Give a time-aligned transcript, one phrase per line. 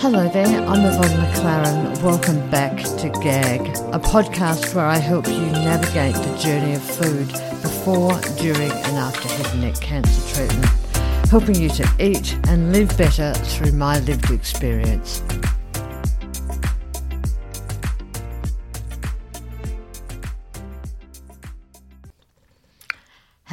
[0.00, 2.02] Hello there, I'm Yvonne McClaren.
[2.02, 3.60] Welcome back to GAG,
[3.92, 7.28] a podcast where I help you navigate the journey of food
[7.60, 10.64] before, during, and after head and neck cancer treatment,
[11.28, 15.22] helping you to eat and live better through my lived experience.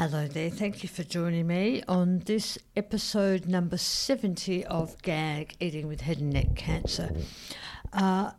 [0.10, 5.90] Hello there, thank you for joining me on this episode number 70 of GAG Eating
[5.90, 7.12] with Head and Neck Cancer.
[7.92, 8.32] Uh,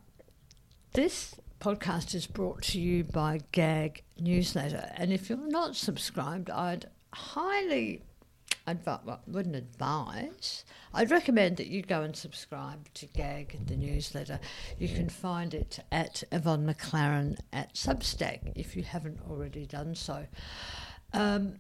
[0.95, 6.87] this podcast is brought to you by GAG Newsletter, and if you're not subscribed, I'd
[7.13, 8.03] highly
[8.67, 14.41] advise, well, wouldn't advise, I'd recommend that you go and subscribe to GAG, the newsletter.
[14.79, 20.25] You can find it at Yvonne McClaren at Substack if you haven't already done so.
[21.13, 21.55] Um,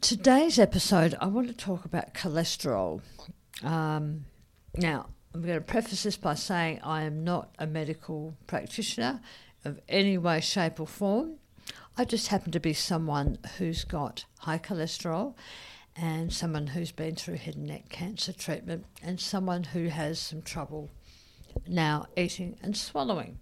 [0.00, 3.02] today's episode, I want to talk about cholesterol.
[3.62, 4.24] Um,
[4.76, 9.20] now, I'm going to preface this by saying I am not a medical practitioner
[9.66, 11.34] of any way, shape, or form.
[11.98, 15.34] I just happen to be someone who's got high cholesterol
[15.94, 20.40] and someone who's been through head and neck cancer treatment and someone who has some
[20.42, 20.90] trouble
[21.68, 23.38] now eating and swallowing.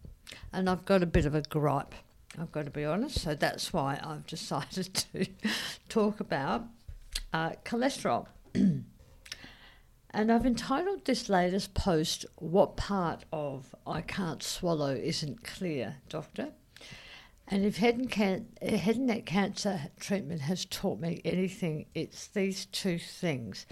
[0.52, 1.94] And I've got a bit of a gripe
[2.38, 3.20] I've got to be honest.
[3.20, 5.27] So that's why I've decided to
[5.88, 6.64] talk about
[7.33, 8.27] uh, cholesterol.
[8.55, 8.84] and
[10.33, 16.48] I've entitled this latest post, What Part of I Can't Swallow Isn't Clear, Doctor?
[17.48, 22.28] And if head and, can- head and neck cancer treatment has taught me anything, it's
[22.28, 23.66] these two things.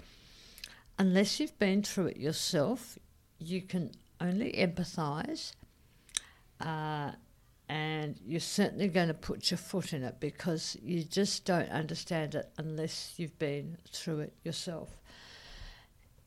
[0.99, 2.99] Unless you've been through it yourself,
[3.39, 5.53] you can only empathise.
[6.59, 7.13] Uh,
[7.71, 12.35] and you're certainly going to put your foot in it because you just don't understand
[12.35, 14.89] it unless you've been through it yourself.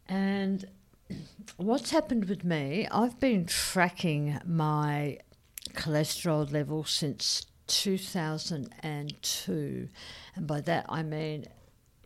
[0.08, 0.64] And
[1.58, 5.18] what's happened with me, I've been tracking my
[5.74, 9.88] cholesterol level since 2002.
[10.36, 11.44] And by that I mean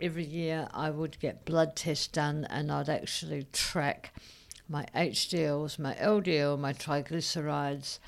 [0.00, 4.12] every year I would get blood tests done and I'd actually track
[4.68, 8.00] my HDLs, my LDL, my triglycerides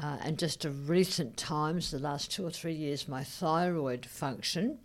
[0.00, 4.78] uh, and just of recent times, the last two or three years, my thyroid function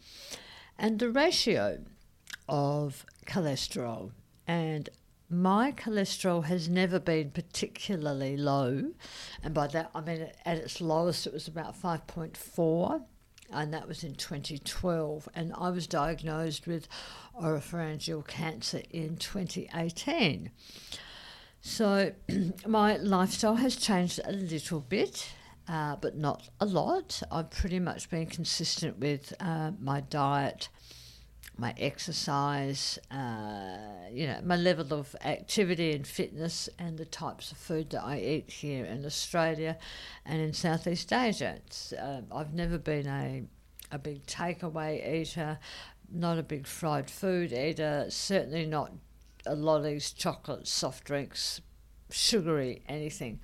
[0.77, 1.79] and the ratio
[2.47, 4.11] of cholesterol.
[4.47, 4.89] And
[5.29, 8.91] my cholesterol has never been particularly low,
[9.43, 13.03] and by that I mean at its lowest it was about 5.4,
[13.51, 15.27] and that was in 2012.
[15.35, 16.87] And I was diagnosed with
[17.39, 20.51] oropharyngeal cancer in 2018.
[21.67, 22.13] So
[22.65, 25.29] my lifestyle has changed a little bit,
[25.67, 27.21] uh, but not a lot.
[27.29, 30.69] I've pretty much been consistent with uh, my diet,
[31.57, 33.79] my exercise, uh,
[34.09, 38.19] you know, my level of activity and fitness, and the types of food that I
[38.19, 39.77] eat here in Australia
[40.25, 41.59] and in Southeast Asia.
[42.01, 43.43] Uh, I've never been a
[43.91, 45.59] a big takeaway eater,
[46.09, 48.91] not a big fried food eater, certainly not
[49.83, 51.61] these chocolates, soft drinks,
[52.09, 53.39] sugary anything.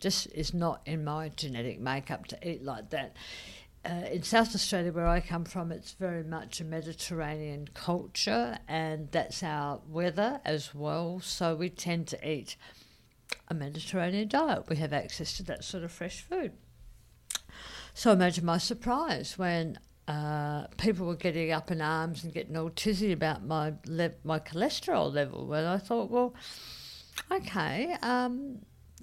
[0.00, 3.16] Just is not in my genetic makeup to eat like that.
[3.84, 9.10] Uh, in South Australia, where I come from, it's very much a Mediterranean culture, and
[9.10, 11.20] that's our weather as well.
[11.20, 12.56] So we tend to eat
[13.48, 14.68] a Mediterranean diet.
[14.68, 16.52] We have access to that sort of fresh food.
[17.94, 19.78] So imagine my surprise when
[20.10, 24.40] uh, people were getting up in arms and getting all tizzy about my le- my
[24.40, 25.46] cholesterol level.
[25.46, 26.34] When I thought, well,
[27.30, 28.58] okay, um,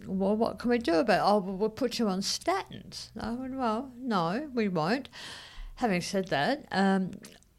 [0.05, 1.23] well, what can we do about it?
[1.23, 3.09] Oh, well, put you on statins.
[3.17, 5.07] I went, well, no, we won't.
[5.75, 7.11] Having said that, um,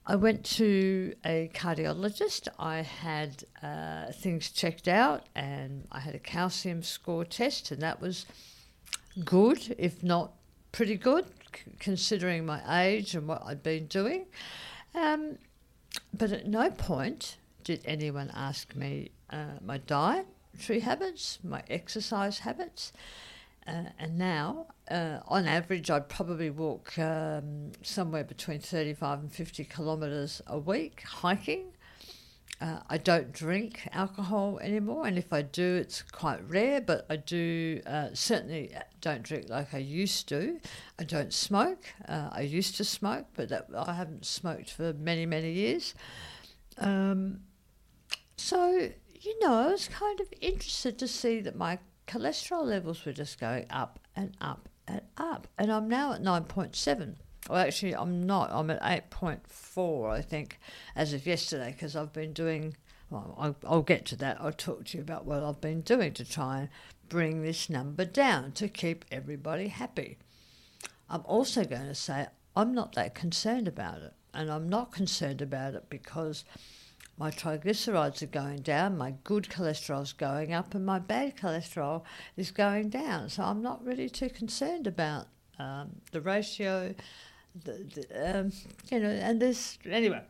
[0.06, 2.48] I went to a cardiologist.
[2.58, 8.02] I had uh, things checked out and I had a calcium score test, and that
[8.02, 8.26] was
[9.24, 10.32] good, if not
[10.70, 11.24] pretty good,
[11.78, 14.26] considering my age and what I'd been doing.
[14.94, 15.38] Um,
[16.12, 22.92] but at no point did anyone ask me uh, my dietary habits, my exercise habits.
[23.66, 29.64] Uh, and now, uh, on average, I'd probably walk um, somewhere between 35 and 50
[29.64, 31.66] kilometres a week hiking.
[32.60, 37.14] Uh, I don't drink alcohol anymore, and if I do, it's quite rare, but I
[37.14, 40.58] do uh, certainly don't drink like I used to.
[40.98, 41.84] I don't smoke.
[42.08, 45.94] Uh, I used to smoke, but that, I haven't smoked for many, many years.
[46.78, 47.40] Um,
[48.36, 48.90] so,
[49.20, 51.78] you know, I was kind of interested to see that my
[52.08, 55.46] cholesterol levels were just going up and up and up.
[55.58, 57.14] And I'm now at 9.7.
[57.48, 58.50] Well, actually, I'm not.
[58.52, 60.58] I'm at 8.4, I think,
[60.94, 62.76] as of yesterday, because I've been doing
[63.10, 64.38] well, I'll, I'll get to that.
[64.40, 66.68] I'll talk to you about what I've been doing to try and
[67.08, 70.18] bring this number down to keep everybody happy.
[71.08, 74.12] I'm also going to say I'm not that concerned about it.
[74.34, 76.44] And I'm not concerned about it because
[77.16, 82.02] my triglycerides are going down, my good cholesterol is going up, and my bad cholesterol
[82.36, 83.30] is going down.
[83.30, 85.28] So I'm not really too concerned about
[85.58, 86.94] um, the ratio.
[87.64, 88.52] The, the, um,
[88.90, 90.22] you know, and there's anyway.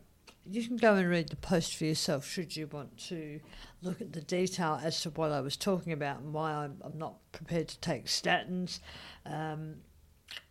[0.51, 3.39] You can go and read the post for yourself should you want to
[3.83, 6.97] look at the detail as to what I was talking about and why I'm, I'm
[6.97, 8.79] not prepared to take statins,
[9.27, 9.75] um,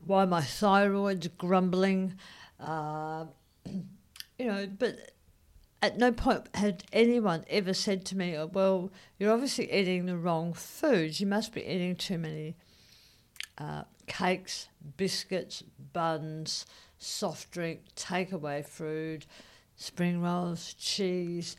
[0.05, 2.15] why my thyroid's grumbling,
[2.61, 3.25] uh,
[3.67, 4.99] you know, but
[5.83, 10.17] at no point had anyone ever said to me, oh, well, you're obviously eating the
[10.17, 11.21] wrong foods.
[11.21, 12.57] You must be eating too many
[13.59, 15.63] uh, cakes, biscuits,
[15.93, 16.67] buns,
[16.99, 19.27] soft drink, takeaway food,
[19.77, 21.57] spring rolls, cheese.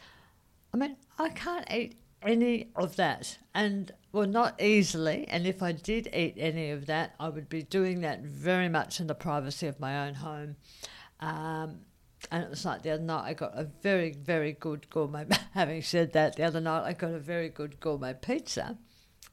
[0.74, 3.38] I mean, I can't eat any of that.
[3.54, 5.26] And, well, not easily.
[5.30, 9.00] And if I did eat any of that, I would be doing that very much
[9.00, 10.56] in the privacy of my own home.
[11.20, 11.80] Um,
[12.32, 15.28] and it was like the other night I got a very, very good gourmet.
[15.54, 18.78] Having said that, the other night I got a very good gourmet pizza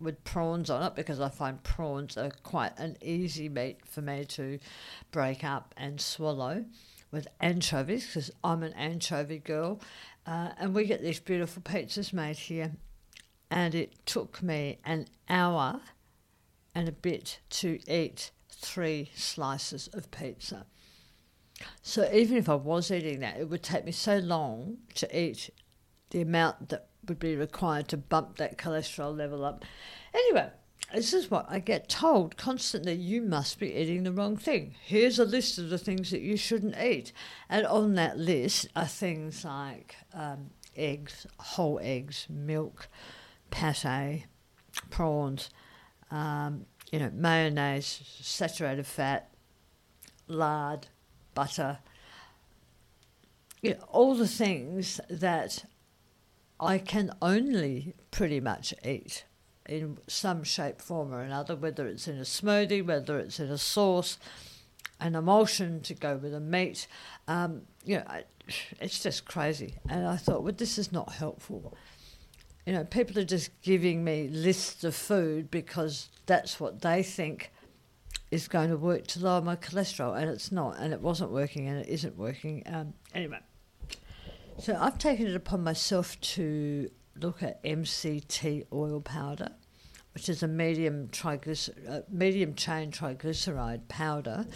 [0.01, 4.25] with prawns on it because I find prawns are quite an easy meat for me
[4.27, 4.59] to
[5.11, 6.65] break up and swallow
[7.11, 9.81] with anchovies because I'm an anchovy girl.
[10.27, 12.73] Uh, and we get these beautiful pizzas made here.
[13.51, 15.81] And it took me an hour
[16.75, 20.67] and a bit to eat three slices of pizza.
[21.81, 25.51] So even if I was eating that, it would take me so long to eat
[26.11, 29.65] the amount that would be required to bump that cholesterol level up.
[30.15, 30.51] Anyway,
[30.95, 34.75] this is what I get told constantly you must be eating the wrong thing.
[34.83, 37.13] Here's a list of the things that you shouldn't eat.
[37.49, 42.89] And on that list are things like um, eggs, whole eggs, milk,
[43.51, 44.27] pate,
[44.91, 45.51] prawns,
[46.11, 49.31] um, you know, mayonnaise, saturated fat,
[50.29, 50.87] lard,
[51.35, 51.79] butter,
[53.61, 55.65] you know, all the things that
[56.59, 59.25] I can only pretty much eat
[59.69, 63.59] in some shape, form, or another, whether it's in a smoothie, whether it's in a
[63.59, 64.19] sauce,
[65.01, 66.87] an emulsion to go with a meat.
[67.29, 68.05] Um, you know,
[68.81, 69.75] it's just crazy.
[69.89, 71.77] And I thought, well, this is not helpful.
[72.65, 77.53] You know, people are just giving me lists of food because that's what they think
[78.31, 81.69] is going to work to lower my cholesterol, and it's not, and it wasn't working,
[81.69, 82.63] and it isn't working.
[82.67, 83.39] Um, anyway,
[84.59, 89.51] so I've taken it upon myself to look at MCT oil powder,
[90.15, 94.47] which is a uh, medium chain triglyceride powder.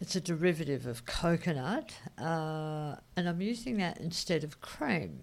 [0.00, 5.22] It's a derivative of coconut, uh, and I'm using that instead of cream.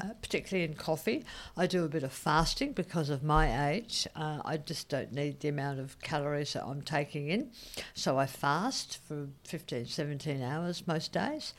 [0.00, 1.24] Uh, particularly in coffee,
[1.56, 4.06] I do a bit of fasting because of my age.
[4.14, 7.50] Uh, I just don't need the amount of calories that I'm taking in,
[7.94, 11.52] so I fast for 15, 17 hours most days.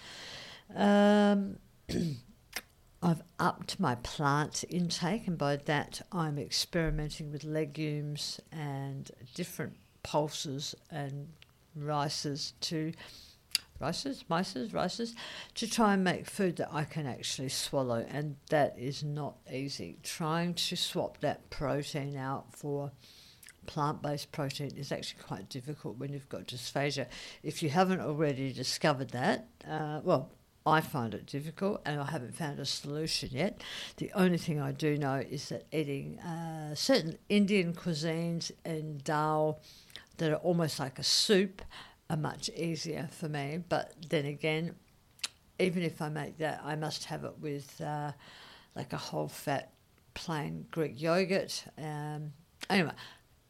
[0.73, 1.57] Um,
[3.01, 10.75] I've upped my plant intake, and by that I'm experimenting with legumes and different pulses
[10.91, 11.29] and
[11.75, 12.91] rices to
[13.79, 15.15] rices, mices, rices,
[15.55, 19.97] to try and make food that I can actually swallow, and that is not easy.
[20.03, 22.91] Trying to swap that protein out for
[23.67, 27.05] plant-based protein is actually quite difficult when you've got dysphagia.
[27.43, 30.31] If you haven't already discovered that, uh, well,
[30.65, 33.61] I find it difficult and I haven't found a solution yet.
[33.97, 39.61] The only thing I do know is that eating uh, certain Indian cuisines and dal
[40.17, 41.61] that are almost like a soup
[42.09, 43.63] are much easier for me.
[43.67, 44.75] But then again,
[45.59, 48.11] even if I make that, I must have it with uh,
[48.75, 49.71] like a whole fat
[50.13, 51.63] plain Greek yogurt.
[51.77, 52.33] Um,
[52.69, 52.91] anyway,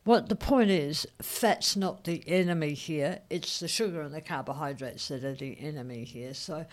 [0.10, 3.20] what the point is, fat's not the enemy here.
[3.30, 6.34] It's the sugar and the carbohydrates that are the enemy here.
[6.34, 6.66] So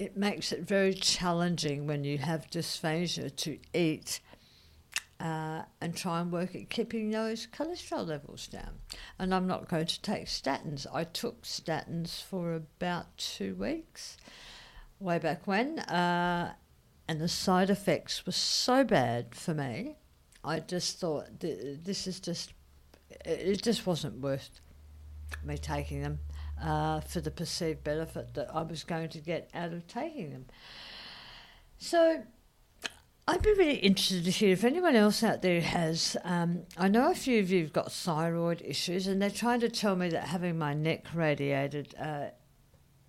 [0.00, 4.18] it makes it very challenging when you have dysphagia to eat
[5.20, 8.80] uh, and try and work at keeping those cholesterol levels down.
[9.20, 10.84] And I'm not going to take statins.
[10.92, 14.16] I took statins for about two weeks,
[14.98, 16.54] way back when, uh,
[17.06, 19.94] and the side effects were so bad for me.
[20.42, 22.52] I just thought this is just,
[23.24, 24.60] it just wasn't worth
[25.44, 26.18] me taking them
[26.62, 30.46] uh, for the perceived benefit that I was going to get out of taking them.
[31.78, 32.22] So
[33.26, 36.16] I'd be really interested to hear if anyone else out there has.
[36.24, 39.68] Um, I know a few of you have got thyroid issues, and they're trying to
[39.68, 42.30] tell me that having my neck radiated uh,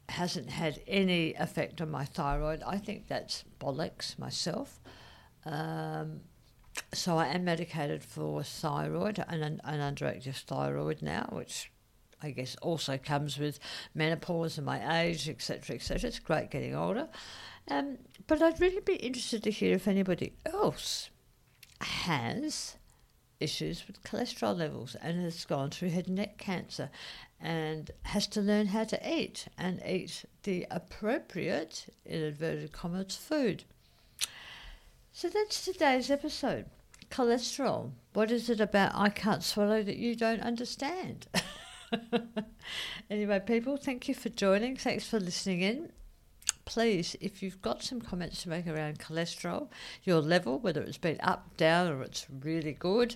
[0.10, 2.62] hasn't had any effect on my thyroid.
[2.66, 4.80] I think that's bollocks myself.
[5.46, 6.22] Um,
[6.94, 11.72] so I am medicated for thyroid and an, an underactive thyroid now, which
[12.22, 13.60] I guess also comes with
[13.96, 16.08] menopause and my age, etc., etc.
[16.08, 17.08] It's great getting older.
[17.68, 21.10] Um, but I'd really be interested to hear if anybody else
[21.80, 22.78] has
[23.40, 26.92] issues with cholesterol levels and has gone through head and neck cancer
[27.40, 33.64] and has to learn how to eat and eat the appropriate, in inverted commas, food.
[35.12, 36.66] So that's today's episode.
[37.12, 37.92] Cholesterol.
[38.14, 41.28] What is it about I can't swallow that you don't understand?
[43.10, 44.76] anyway, people, thank you for joining.
[44.76, 45.92] Thanks for listening in.
[46.66, 49.68] Please, if you've got some comments to make around cholesterol,
[50.04, 53.16] your level, whether it's been up, down, or it's really good,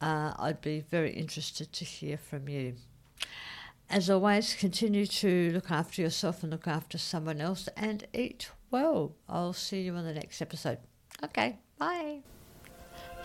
[0.00, 2.74] uh, I'd be very interested to hear from you.
[3.88, 9.14] As always, continue to look after yourself and look after someone else and eat well.
[9.28, 10.78] I'll see you on the next episode.
[11.22, 12.22] Okay, bye.